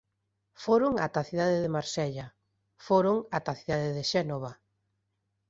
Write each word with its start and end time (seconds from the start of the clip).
Foron 0.63 0.93
ata 1.05 1.19
a 1.21 1.27
cidade 1.29 1.57
de 1.63 1.73
Marsella; 1.77 2.27
foron 2.87 3.17
ata 3.37 3.49
a 3.53 3.59
cidade 3.61 3.89
de 3.97 4.03
Xénova. 4.11 4.51